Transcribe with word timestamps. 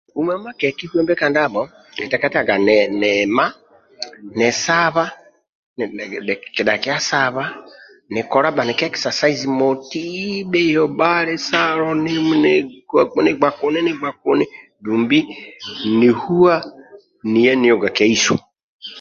Uma 0.19 0.33
uma 0.39 0.51
ke 0.59 0.67
kihuembe 0.77 1.13
ka 1.19 1.27
ndabho 1.31 1.61
nkiteketaga 1.93 2.53
nima 3.01 3.45
ni 4.37 4.49
saba 4.65 5.03
kidhakia 6.55 6.95
saba 7.09 7.43
nilola 8.13 8.49
bhanikia 8.55 8.93
kisasaizi 8.93 9.47
moti 9.59 10.03
bhio 10.51 10.85
hali 10.99 11.35
salo 11.47 11.87
nigba 13.25 13.49
kuni 13.59 13.79
nigba 13.87 14.09
kuni 14.21 14.45
nihua 15.99 16.55
niya 17.31 17.53
nioga 17.57 17.89
keiso 17.97 18.35